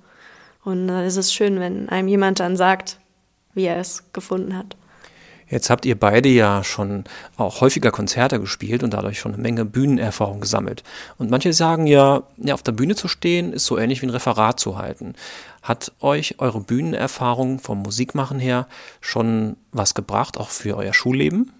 Und 0.64 0.88
da 0.88 1.05
ist 1.05 1.17
es 1.17 1.32
schön, 1.32 1.61
wenn 1.61 1.88
einem 1.88 2.08
jemand 2.08 2.40
dann 2.40 2.56
sagt, 2.56 2.99
wie 3.55 3.64
er 3.64 3.79
es 3.79 4.05
gefunden 4.12 4.56
hat. 4.56 4.76
Jetzt 5.52 5.69
habt 5.69 5.84
ihr 5.84 6.00
beide 6.00 6.31
ja 6.31 6.64
schon 6.64 7.05
auch 7.37 7.61
häufiger 7.61 7.90
Konzerte 7.90 8.40
gespielt 8.40 8.82
und 8.82 8.94
dadurch 8.94 9.19
schon 9.19 9.34
eine 9.34 9.43
Menge 9.43 9.67
Bühnenerfahrung 9.67 10.40
gesammelt. 10.40 10.82
Und 11.19 11.31
manche 11.31 11.52
sagen 11.52 11.87
ja, 11.87 12.23
ja, 12.38 12.55
auf 12.55 12.62
der 12.62 12.73
Bühne 12.73 12.94
zu 12.94 13.06
stehen 13.06 13.52
ist 13.52 13.67
so 13.67 13.76
ähnlich 13.76 14.00
wie 14.00 14.06
ein 14.06 14.11
Referat 14.11 14.58
zu 14.58 14.79
halten. 14.79 15.12
Hat 15.62 15.93
euch 16.00 16.37
eure 16.38 16.62
Bühnenerfahrung 16.62 17.58
vom 17.58 17.82
Musikmachen 17.82 18.40
her 18.40 18.67
schon 19.02 19.58
was 19.73 19.93
gebracht, 19.93 20.38
auch 20.38 20.49
für 20.49 20.75
euer 20.75 20.94
Schulleben? 20.94 21.52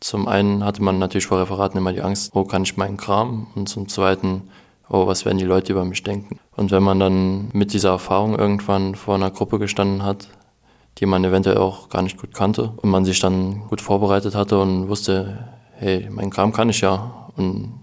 Zum 0.00 0.28
einen 0.28 0.64
hatte 0.64 0.82
man 0.82 0.98
natürlich 0.98 1.26
vor 1.26 1.40
Referaten 1.40 1.78
immer 1.78 1.92
die 1.92 2.02
Angst, 2.02 2.34
wo 2.34 2.44
kann 2.44 2.62
ich 2.62 2.76
meinen 2.76 2.96
Kram? 2.96 3.46
Und 3.54 3.68
zum 3.68 3.88
zweiten, 3.88 4.42
oh, 4.88 5.06
was 5.06 5.24
werden 5.24 5.38
die 5.38 5.44
Leute 5.44 5.72
über 5.72 5.84
mich 5.84 6.02
denken? 6.02 6.38
Und 6.56 6.70
wenn 6.70 6.82
man 6.82 7.00
dann 7.00 7.48
mit 7.52 7.72
dieser 7.72 7.90
Erfahrung 7.90 8.38
irgendwann 8.38 8.94
vor 8.94 9.14
einer 9.14 9.30
Gruppe 9.30 9.58
gestanden 9.58 10.02
hat, 10.02 10.28
die 10.98 11.06
man 11.06 11.24
eventuell 11.24 11.58
auch 11.58 11.88
gar 11.88 12.02
nicht 12.02 12.18
gut 12.18 12.32
kannte 12.32 12.72
und 12.76 12.90
man 12.90 13.04
sich 13.04 13.20
dann 13.20 13.66
gut 13.68 13.80
vorbereitet 13.80 14.34
hatte 14.34 14.58
und 14.58 14.88
wusste, 14.88 15.50
hey, 15.74 16.08
meinen 16.10 16.30
Kram 16.30 16.52
kann 16.52 16.70
ich 16.70 16.80
ja. 16.80 17.28
Und 17.36 17.74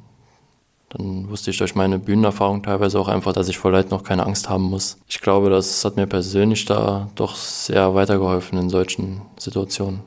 dann 0.89 1.29
wusste 1.29 1.51
ich 1.51 1.57
durch 1.57 1.75
meine 1.75 1.99
Bühnenerfahrung 1.99 2.63
teilweise 2.63 2.99
auch 2.99 3.07
einfach, 3.07 3.33
dass 3.33 3.49
ich 3.49 3.57
vor 3.57 3.71
Leuten 3.71 3.89
noch 3.89 4.03
keine 4.03 4.25
Angst 4.25 4.49
haben 4.49 4.63
muss. 4.63 4.97
Ich 5.07 5.21
glaube, 5.21 5.49
das 5.49 5.83
hat 5.85 5.95
mir 5.95 6.07
persönlich 6.07 6.65
da 6.65 7.09
doch 7.15 7.35
sehr 7.35 7.93
weitergeholfen 7.95 8.57
in 8.59 8.69
solchen 8.69 9.21
Situationen. 9.37 10.01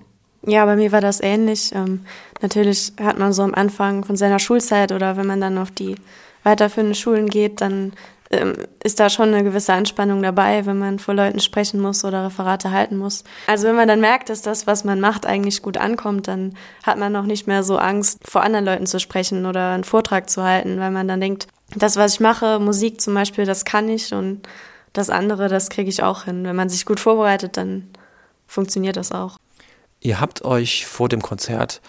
Ja, 0.47 0.65
bei 0.65 0.77
mir 0.77 0.93
war 0.93 1.01
das 1.01 1.21
ähnlich. 1.21 1.73
Ähm, 1.75 2.07
natürlich 2.41 2.93
hat 3.01 3.19
man 3.19 3.33
so 3.33 3.43
am 3.43 3.55
Anfang 3.55 4.05
von 4.05 4.17
seiner 4.17 4.39
Schulzeit 4.39 4.93
oder 4.93 5.17
wenn 5.17 5.27
man 5.27 5.41
dann 5.41 5.59
auf 5.59 5.73
die 5.73 5.97
weiterführenden 6.45 6.95
Schulen 6.95 7.29
geht, 7.29 7.61
dann 7.61 7.93
ähm, 8.31 8.55
ist 8.83 9.01
da 9.01 9.11
schon 9.11 9.35
eine 9.35 9.43
gewisse 9.43 9.73
Anspannung 9.73 10.23
dabei, 10.23 10.65
wenn 10.67 10.79
man 10.79 11.01
vor 11.01 11.15
Leuten 11.15 11.41
sprechen 11.41 11.81
muss 11.81 12.05
oder 12.05 12.27
Referate 12.27 12.71
halten 12.71 12.97
muss. 12.97 13.25
Also 13.49 13.67
wenn 13.67 13.75
man 13.75 13.89
dann 13.89 14.01
merkt, 14.01 14.29
dass 14.29 14.43
das, 14.43 14.69
was 14.69 14.85
man 14.85 15.01
macht, 15.01 15.27
eigentlich 15.27 15.63
gut 15.63 15.77
ankommt, 15.77 16.29
dann 16.29 16.55
hat 16.85 16.99
man 16.99 17.13
noch 17.13 17.27
nicht 17.27 17.49
mehr 17.49 17.65
so 17.65 17.77
Angst, 17.77 18.21
vor 18.25 18.43
anderen 18.43 18.65
Leuten 18.65 18.87
zu 18.87 19.01
sprechen 19.01 19.47
oder 19.47 19.73
einen 19.73 19.85
Vortrag 19.85 20.31
zu 20.31 20.45
halten, 20.45 20.79
weil 20.79 20.93
man 20.93 21.09
dann 21.09 21.21
denkt, 21.21 21.49
das, 21.75 21.97
was 21.97 22.15
ich 22.15 22.21
mache, 22.21 22.61
Musik 22.61 23.01
zum 23.01 23.15
Beispiel, 23.15 23.45
das 23.45 23.65
kann 23.65 23.89
ich 23.89 24.15
und 24.15 24.47
das 24.93 25.11
andere, 25.11 25.49
das 25.49 25.71
kriege 25.71 25.91
ich 25.91 26.05
auch 26.05 26.25
hin. 26.25 26.45
Wenn 26.45 26.57
man 26.57 26.69
sich 26.69 26.87
gut 26.87 27.01
vorbereitet, 27.01 27.57
dann 27.57 27.89
funktioniert 28.47 28.97
das 28.97 29.11
auch. 29.11 29.39
Ihr 30.07 30.21
habt 30.21 30.45
euch 30.45 30.87
vor 30.87 31.09
dem 31.09 31.21
Konzert 31.21 31.81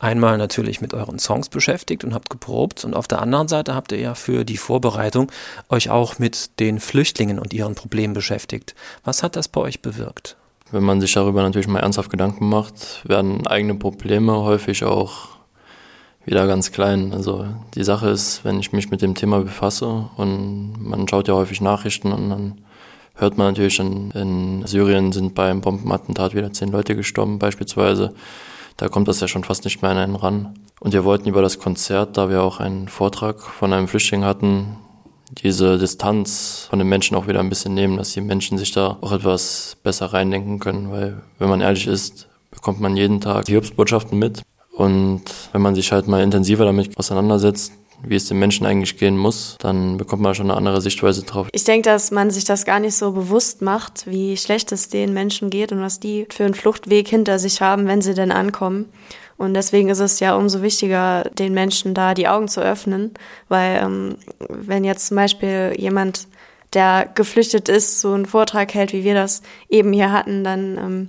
einmal 0.00 0.38
natürlich 0.38 0.80
mit 0.80 0.92
euren 0.92 1.20
Songs 1.20 1.48
beschäftigt 1.48 2.02
und 2.02 2.14
habt 2.14 2.28
geprobt 2.28 2.84
und 2.84 2.94
auf 2.94 3.06
der 3.06 3.22
anderen 3.22 3.46
Seite 3.46 3.76
habt 3.76 3.92
ihr 3.92 4.00
ja 4.00 4.16
für 4.16 4.44
die 4.44 4.56
Vorbereitung 4.56 5.30
euch 5.68 5.88
auch 5.88 6.18
mit 6.18 6.58
den 6.58 6.80
Flüchtlingen 6.80 7.38
und 7.38 7.52
ihren 7.52 7.76
Problemen 7.76 8.12
beschäftigt. 8.12 8.74
Was 9.04 9.22
hat 9.22 9.36
das 9.36 9.46
bei 9.46 9.60
euch 9.60 9.82
bewirkt? 9.82 10.36
Wenn 10.72 10.82
man 10.82 11.00
sich 11.00 11.12
darüber 11.12 11.42
natürlich 11.42 11.68
mal 11.68 11.78
ernsthaft 11.78 12.10
Gedanken 12.10 12.48
macht, 12.48 13.08
werden 13.08 13.46
eigene 13.46 13.76
Probleme 13.76 14.32
häufig 14.42 14.82
auch 14.82 15.28
wieder 16.24 16.48
ganz 16.48 16.72
klein. 16.72 17.12
Also 17.12 17.46
die 17.76 17.84
Sache 17.84 18.08
ist, 18.08 18.44
wenn 18.44 18.58
ich 18.58 18.72
mich 18.72 18.90
mit 18.90 19.00
dem 19.00 19.14
Thema 19.14 19.42
befasse 19.42 20.10
und 20.16 20.74
man 20.80 21.06
schaut 21.06 21.28
ja 21.28 21.34
häufig 21.34 21.60
Nachrichten 21.60 22.10
und 22.10 22.30
dann 22.30 22.60
hört 23.20 23.38
man 23.38 23.48
natürlich, 23.48 23.78
in, 23.78 24.10
in 24.12 24.66
Syrien 24.66 25.12
sind 25.12 25.34
beim 25.34 25.60
Bombenattentat 25.60 26.34
wieder 26.34 26.52
zehn 26.52 26.70
Leute 26.70 26.96
gestorben 26.96 27.38
beispielsweise. 27.38 28.14
Da 28.76 28.88
kommt 28.88 29.08
das 29.08 29.20
ja 29.20 29.28
schon 29.28 29.44
fast 29.44 29.64
nicht 29.64 29.82
mehr 29.82 29.90
an 29.90 29.98
einen 29.98 30.16
ran. 30.16 30.58
Und 30.80 30.94
wir 30.94 31.04
wollten 31.04 31.28
über 31.28 31.42
das 31.42 31.58
Konzert, 31.58 32.16
da 32.16 32.30
wir 32.30 32.42
auch 32.42 32.60
einen 32.60 32.88
Vortrag 32.88 33.40
von 33.42 33.72
einem 33.72 33.88
Flüchtling 33.88 34.24
hatten, 34.24 34.76
diese 35.30 35.78
Distanz 35.78 36.66
von 36.70 36.78
den 36.78 36.88
Menschen 36.88 37.16
auch 37.16 37.26
wieder 37.26 37.40
ein 37.40 37.48
bisschen 37.48 37.74
nehmen, 37.74 37.98
dass 37.98 38.12
die 38.12 38.20
Menschen 38.20 38.58
sich 38.58 38.72
da 38.72 38.96
auch 39.00 39.12
etwas 39.12 39.76
besser 39.82 40.06
reindenken 40.06 40.58
können, 40.58 40.90
weil 40.90 41.22
wenn 41.38 41.48
man 41.48 41.60
ehrlich 41.60 41.86
ist, 41.86 42.28
bekommt 42.50 42.80
man 42.80 42.96
jeden 42.96 43.20
Tag 43.20 43.46
Hilfsbotschaften 43.46 44.18
mit 44.18 44.42
Und 44.72 45.22
wenn 45.52 45.62
man 45.62 45.74
sich 45.74 45.92
halt 45.92 46.08
mal 46.08 46.22
intensiver 46.22 46.64
damit 46.64 46.96
auseinandersetzt, 46.98 47.72
wie 48.02 48.16
es 48.16 48.26
den 48.26 48.38
Menschen 48.38 48.66
eigentlich 48.66 48.98
gehen 48.98 49.16
muss, 49.16 49.56
dann 49.60 49.96
bekommt 49.96 50.22
man 50.22 50.34
schon 50.34 50.50
eine 50.50 50.56
andere 50.56 50.80
Sichtweise 50.80 51.22
drauf. 51.22 51.48
Ich 51.52 51.64
denke, 51.64 51.88
dass 51.88 52.10
man 52.10 52.30
sich 52.30 52.44
das 52.44 52.64
gar 52.64 52.80
nicht 52.80 52.96
so 52.96 53.12
bewusst 53.12 53.62
macht, 53.62 54.06
wie 54.06 54.36
schlecht 54.36 54.72
es 54.72 54.88
den 54.88 55.12
Menschen 55.12 55.50
geht 55.50 55.72
und 55.72 55.80
was 55.80 56.00
die 56.00 56.26
für 56.30 56.44
einen 56.44 56.54
Fluchtweg 56.54 57.08
hinter 57.08 57.38
sich 57.38 57.60
haben, 57.60 57.86
wenn 57.86 58.02
sie 58.02 58.14
denn 58.14 58.32
ankommen. 58.32 58.86
Und 59.36 59.54
deswegen 59.54 59.88
ist 59.88 60.00
es 60.00 60.20
ja 60.20 60.34
umso 60.34 60.60
wichtiger, 60.60 61.24
den 61.38 61.54
Menschen 61.54 61.94
da 61.94 62.12
die 62.12 62.28
Augen 62.28 62.48
zu 62.48 62.60
öffnen, 62.60 63.14
weil 63.48 63.80
ähm, 63.82 64.16
wenn 64.48 64.84
jetzt 64.84 65.06
zum 65.06 65.16
Beispiel 65.16 65.72
jemand, 65.78 66.28
der 66.74 67.08
geflüchtet 67.14 67.68
ist, 67.70 68.00
so 68.00 68.12
einen 68.12 68.26
Vortrag 68.26 68.74
hält, 68.74 68.92
wie 68.92 69.02
wir 69.02 69.14
das 69.14 69.40
eben 69.70 69.92
hier 69.94 70.12
hatten, 70.12 70.44
dann 70.44 70.76
ähm, 70.76 71.08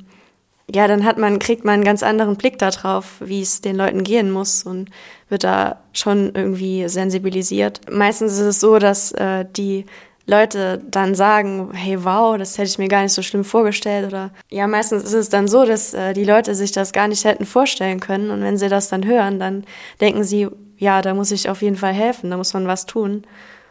ja, 0.73 0.87
dann 0.87 1.03
hat 1.03 1.17
man, 1.17 1.39
kriegt 1.39 1.65
man 1.65 1.75
einen 1.75 1.83
ganz 1.83 2.03
anderen 2.03 2.37
Blick 2.37 2.57
darauf, 2.57 3.15
wie 3.19 3.41
es 3.41 3.61
den 3.61 3.75
Leuten 3.75 4.03
gehen 4.03 4.31
muss 4.31 4.63
und 4.63 4.89
wird 5.29 5.43
da 5.43 5.81
schon 5.93 6.31
irgendwie 6.33 6.87
sensibilisiert. 6.87 7.81
Meistens 7.91 8.33
ist 8.33 8.39
es 8.39 8.59
so, 8.59 8.79
dass 8.79 9.11
äh, 9.11 9.45
die 9.45 9.85
Leute 10.27 10.81
dann 10.89 11.13
sagen, 11.15 11.71
hey 11.73 12.05
wow, 12.05 12.37
das 12.37 12.57
hätte 12.57 12.69
ich 12.69 12.77
mir 12.77 12.87
gar 12.87 13.01
nicht 13.01 13.13
so 13.13 13.21
schlimm 13.21 13.43
vorgestellt 13.43 14.07
oder 14.07 14.31
ja, 14.49 14.67
meistens 14.67 15.03
ist 15.03 15.13
es 15.13 15.29
dann 15.29 15.47
so, 15.47 15.65
dass 15.65 15.93
äh, 15.93 16.13
die 16.13 16.23
Leute 16.23 16.55
sich 16.55 16.71
das 16.71 16.93
gar 16.93 17.07
nicht 17.07 17.25
hätten 17.25 17.45
vorstellen 17.45 17.99
können 17.99 18.29
und 18.29 18.41
wenn 18.41 18.57
sie 18.57 18.69
das 18.69 18.87
dann 18.87 19.05
hören, 19.05 19.39
dann 19.39 19.65
denken 19.99 20.23
sie, 20.23 20.47
ja, 20.77 21.01
da 21.01 21.13
muss 21.13 21.31
ich 21.31 21.49
auf 21.49 21.61
jeden 21.61 21.75
Fall 21.75 21.93
helfen, 21.93 22.29
da 22.29 22.37
muss 22.37 22.53
man 22.53 22.67
was 22.67 22.85
tun 22.85 23.23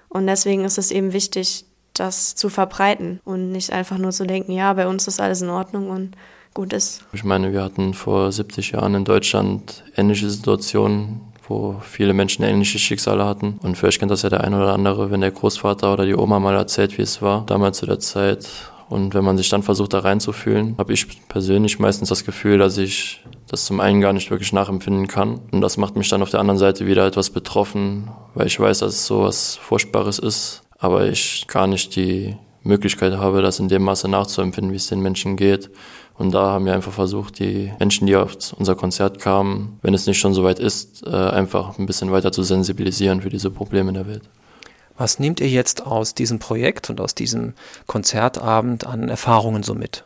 und 0.09 0.27
deswegen 0.27 0.65
ist 0.65 0.77
es 0.77 0.91
eben 0.91 1.13
wichtig, 1.13 1.65
das 1.95 2.35
zu 2.35 2.49
verbreiten 2.49 3.21
und 3.25 3.53
nicht 3.53 3.73
einfach 3.73 3.99
nur 3.99 4.11
zu 4.11 4.27
denken, 4.27 4.53
ja, 4.53 4.73
bei 4.75 4.87
uns 4.87 5.07
ist 5.07 5.21
alles 5.21 5.41
in 5.43 5.51
Ordnung 5.51 5.89
und 5.89 6.17
gut 6.55 6.73
ist. 6.73 7.05
Ich 7.13 7.25
meine, 7.25 7.53
wir 7.53 7.63
hatten 7.63 7.95
vor 7.95 8.31
70 8.33 8.73
Jahren 8.73 8.95
in 8.95 9.05
Deutschland 9.05 9.85
ähnliche 9.97 10.29
Situationen, 10.29 11.21
wo 11.49 11.81
viele 11.83 12.15
Menschen 12.15 12.45
ähnliche 12.45 12.79
Schicksale 12.79 13.25
hatten. 13.25 13.59
Und 13.63 13.77
vielleicht 13.77 13.99
kennt 13.99 14.11
das 14.11 14.23
ja 14.23 14.31
der 14.31 14.45
eine 14.45 14.57
oder 14.57 14.73
andere, 14.73 15.11
wenn 15.11 15.21
der 15.21 15.33
Großvater 15.33 15.93
oder 15.93 16.07
die 16.07 16.15
Oma 16.15 16.39
mal 16.39 16.55
erzählt, 16.55 16.97
wie 16.97 17.03
es 17.03 17.21
war, 17.23 17.45
damals 17.47 17.79
zu 17.79 17.87
der 17.87 17.99
Zeit. 17.99 18.49
Und 18.89 19.15
wenn 19.15 19.25
man 19.25 19.37
sich 19.37 19.49
dann 19.49 19.63
versucht, 19.63 19.93
da 19.93 20.01
reinzufühlen, 20.01 20.75
habe 20.77 20.93
ich 20.93 21.29
persönlich 21.29 21.79
meistens 21.79 22.09
das 22.09 22.25
Gefühl, 22.25 22.59
dass 22.59 22.77
ich 22.77 23.25
das 23.47 23.65
zum 23.65 23.81
einen 23.81 24.01
gar 24.01 24.13
nicht 24.13 24.31
wirklich 24.31 24.53
nachempfinden 24.53 25.07
kann. 25.07 25.41
Und 25.53 25.61
das 25.61 25.77
macht 25.77 25.97
mich 25.97 26.09
dann 26.09 26.23
auf 26.23 26.31
der 26.31 26.41
anderen 26.41 26.59
Seite 26.59 26.87
wieder 26.87 27.07
etwas 27.07 27.31
betroffen, 27.31 28.11
weil 28.35 28.47
ich 28.49 28.59
weiß, 28.59 28.81
dass 28.81 28.95
es 28.95 29.07
so 29.07 29.23
was 29.23 29.57
Furchtbares 29.57 30.19
ist, 30.19 30.63
aber 30.79 31.07
ich 31.09 31.47
gar 31.47 31.67
nicht 31.67 31.95
die 31.95 32.37
Möglichkeit 32.63 33.17
habe, 33.17 33.43
das 33.43 33.61
in 33.61 33.69
dem 33.69 33.83
Maße 33.83 34.09
nachzuempfinden, 34.09 34.73
wie 34.73 34.77
es 34.77 34.89
den 34.89 35.01
Menschen 35.01 35.37
geht. 35.37 35.71
Und 36.21 36.33
da 36.33 36.51
haben 36.51 36.67
wir 36.67 36.75
einfach 36.75 36.93
versucht, 36.93 37.39
die 37.39 37.73
Menschen, 37.79 38.07
die 38.07 38.15
auf 38.15 38.37
unser 38.59 38.75
Konzert 38.75 39.21
kamen, 39.21 39.79
wenn 39.81 39.95
es 39.95 40.07
nicht 40.07 40.19
schon 40.19 40.35
so 40.35 40.45
weit 40.45 40.59
ist, 40.59 41.03
äh, 41.07 41.09
einfach 41.09 41.79
ein 41.79 41.87
bisschen 41.87 42.13
weiter 42.13 42.31
zu 42.31 42.43
sensibilisieren 42.43 43.23
für 43.23 43.31
diese 43.31 43.51
Probleme 43.51 43.89
in 43.89 43.95
der 43.95 44.07
Welt. 44.07 44.25
Was 44.99 45.19
nehmt 45.19 45.41
ihr 45.41 45.49
jetzt 45.49 45.87
aus 45.87 46.13
diesem 46.13 46.39
Projekt 46.39 46.91
und 46.91 47.01
aus 47.01 47.15
diesem 47.15 47.55
Konzertabend 47.87 48.87
an 48.87 49.09
Erfahrungen 49.09 49.63
so 49.63 49.75
mit? 49.75 50.05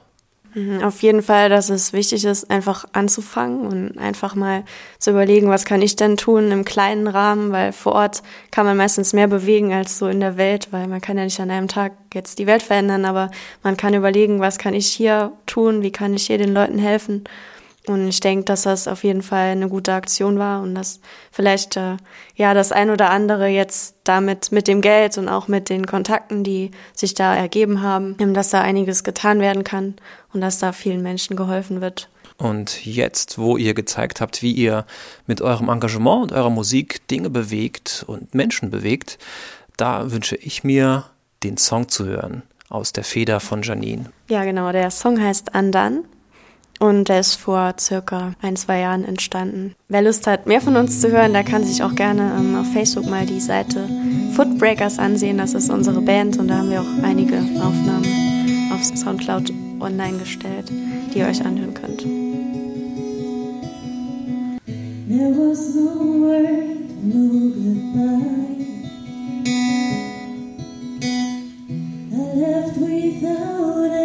Mhm, 0.54 0.82
auf 0.82 1.02
jeden 1.02 1.22
Fall, 1.22 1.48
dass 1.48 1.68
es 1.68 1.92
wichtig 1.92 2.24
ist, 2.24 2.50
einfach 2.50 2.84
anzufangen 2.92 3.66
und 3.66 3.98
einfach 3.98 4.36
mal 4.36 4.64
zu 4.98 5.10
überlegen, 5.10 5.48
was 5.48 5.64
kann 5.64 5.82
ich 5.82 5.96
denn 5.96 6.16
tun 6.16 6.50
im 6.52 6.64
kleinen 6.64 7.08
Rahmen, 7.08 7.50
weil 7.50 7.72
vor 7.72 7.92
Ort 7.92 8.22
kann 8.52 8.64
man 8.64 8.76
meistens 8.76 9.12
mehr 9.12 9.26
bewegen 9.26 9.72
als 9.72 9.98
so 9.98 10.06
in 10.06 10.20
der 10.20 10.36
Welt, 10.36 10.68
weil 10.70 10.86
man 10.86 11.00
kann 11.00 11.18
ja 11.18 11.24
nicht 11.24 11.40
an 11.40 11.50
einem 11.50 11.68
Tag 11.68 11.92
jetzt 12.14 12.38
die 12.38 12.46
Welt 12.46 12.62
verändern, 12.62 13.04
aber 13.04 13.30
man 13.64 13.76
kann 13.76 13.94
überlegen, 13.94 14.38
was 14.40 14.58
kann 14.58 14.74
ich 14.74 14.86
hier 14.86 15.32
tun, 15.46 15.82
wie 15.82 15.92
kann 15.92 16.14
ich 16.14 16.26
hier 16.26 16.38
den 16.38 16.54
Leuten 16.54 16.78
helfen 16.78 17.24
und 17.86 18.08
ich 18.08 18.20
denke, 18.20 18.44
dass 18.44 18.62
das 18.62 18.88
auf 18.88 19.04
jeden 19.04 19.22
Fall 19.22 19.48
eine 19.48 19.68
gute 19.68 19.92
Aktion 19.92 20.38
war 20.38 20.62
und 20.62 20.74
dass 20.74 21.00
vielleicht 21.30 21.76
äh, 21.76 21.98
ja 22.34 22.54
das 22.54 22.72
ein 22.72 22.90
oder 22.90 23.10
andere 23.10 23.48
jetzt 23.48 23.96
damit 24.04 24.52
mit 24.52 24.68
dem 24.68 24.80
Geld 24.80 25.18
und 25.18 25.28
auch 25.28 25.48
mit 25.48 25.68
den 25.68 25.86
Kontakten, 25.86 26.44
die 26.44 26.70
sich 26.94 27.12
da 27.12 27.34
ergeben 27.34 27.82
haben, 27.82 28.16
dass 28.32 28.50
da 28.50 28.62
einiges 28.62 29.04
getan 29.04 29.40
werden 29.40 29.64
kann 29.64 29.96
und 30.32 30.40
dass 30.40 30.58
da 30.58 30.72
vielen 30.72 31.02
Menschen 31.02 31.36
geholfen 31.36 31.82
wird. 31.82 32.08
Und 32.38 32.84
jetzt, 32.84 33.38
wo 33.38 33.56
ihr 33.56 33.74
gezeigt 33.74 34.20
habt, 34.20 34.42
wie 34.42 34.52
ihr 34.52 34.86
mit 35.26 35.42
eurem 35.42 35.68
Engagement 35.68 36.22
und 36.22 36.32
eurer 36.32 36.50
Musik 36.50 37.06
Dinge 37.08 37.30
bewegt 37.30 38.04
und 38.06 38.34
Menschen 38.34 38.70
bewegt, 38.70 39.18
da 39.76 40.10
wünsche 40.10 40.36
ich 40.36 40.64
mir, 40.64 41.04
den 41.42 41.58
Song 41.58 41.88
zu 41.88 42.06
hören 42.06 42.42
aus 42.70 42.92
der 42.92 43.04
Feder 43.04 43.38
von 43.38 43.62
Janine. 43.62 44.06
Ja, 44.28 44.44
genau. 44.44 44.72
Der 44.72 44.90
Song 44.90 45.20
heißt 45.20 45.54
Andan 45.54 46.04
und 46.80 47.08
der 47.08 47.20
ist 47.20 47.34
vor 47.34 47.74
circa 47.78 48.32
ein, 48.42 48.56
zwei 48.56 48.80
Jahren 48.80 49.04
entstanden. 49.04 49.74
Wer 49.88 50.02
Lust 50.02 50.26
hat, 50.26 50.46
mehr 50.46 50.60
von 50.60 50.76
uns 50.76 51.00
zu 51.00 51.10
hören, 51.10 51.32
der 51.32 51.44
kann 51.44 51.64
sich 51.64 51.82
auch 51.82 51.94
gerne 51.94 52.32
ähm, 52.38 52.56
auf 52.56 52.72
Facebook 52.72 53.08
mal 53.08 53.26
die 53.26 53.40
Seite 53.40 53.88
Footbreakers 54.34 54.98
ansehen. 54.98 55.38
Das 55.38 55.54
ist 55.54 55.70
unsere 55.70 56.00
Band 56.00 56.38
und 56.38 56.48
da 56.48 56.58
haben 56.58 56.70
wir 56.70 56.80
auch 56.80 57.02
einige 57.02 57.36
Aufnahmen 57.36 58.70
auf 58.72 58.84
Soundcloud 58.84 59.52
online 59.80 60.18
gestellt, 60.18 60.70
die 60.70 61.18
ihr 61.18 61.26
euch 61.26 61.44
anhören 61.44 61.74
könnt. 61.74 62.04
There 65.06 65.30
was 65.30 65.76
no 65.76 66.22
word, 66.22 67.04
no 67.04 67.50
goodbye. 67.54 68.66
I 72.10 72.36
left 72.36 72.76
without 72.78 74.03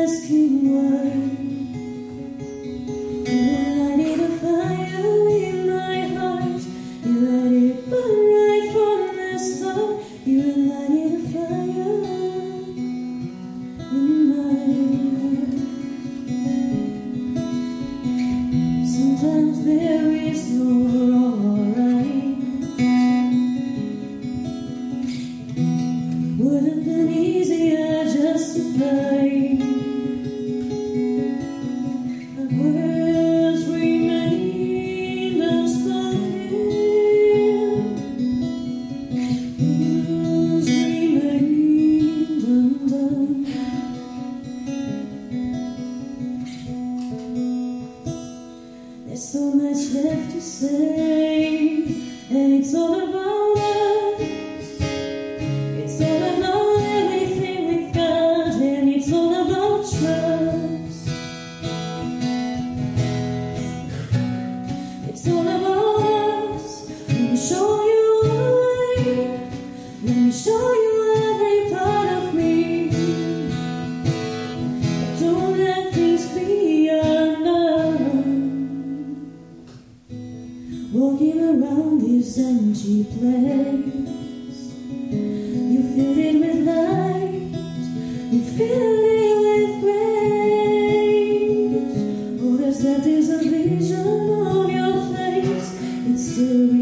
There's 93.01 93.29
a 93.29 93.37
vision 93.37 94.05
on 94.05 94.69
your 94.69 95.15
face. 95.15 95.79
It's 96.07 96.33
still. 96.33 96.78